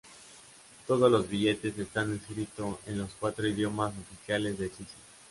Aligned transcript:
Todos 0.87 1.11
los 1.11 1.29
billetes 1.29 1.77
están 1.77 2.11
escritos 2.15 2.77
en 2.87 2.97
los 2.97 3.11
cuatro 3.19 3.47
idiomas 3.47 3.93
oficiales 3.95 4.57
de 4.57 4.69
Suiza. 4.73 4.95